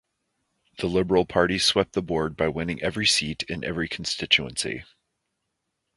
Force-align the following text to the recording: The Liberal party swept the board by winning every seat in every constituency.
The 0.79 0.87
Liberal 0.87 1.27
party 1.27 1.59
swept 1.59 1.93
the 1.93 2.01
board 2.01 2.35
by 2.35 2.47
winning 2.47 2.81
every 2.81 3.05
seat 3.05 3.43
in 3.43 3.63
every 3.63 3.87
constituency. 3.87 4.83